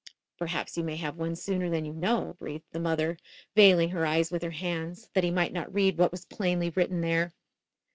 "Perhaps 0.39 0.77
you 0.77 0.83
may 0.83 0.95
have 0.95 1.15
one 1.17 1.35
sooner 1.35 1.69
than 1.69 1.85
you 1.85 1.93
know," 1.93 2.35
breathed 2.39 2.65
the 2.71 2.79
mother, 2.79 3.19
veiling 3.55 3.91
her 3.91 4.03
eyes 4.03 4.31
with 4.31 4.41
her 4.41 4.49
hands, 4.49 5.11
that 5.13 5.23
he 5.23 5.29
might 5.29 5.53
not 5.53 5.71
read 5.71 5.99
what 5.99 6.09
was 6.11 6.25
plainly 6.25 6.71
written 6.71 7.01
there. 7.01 7.33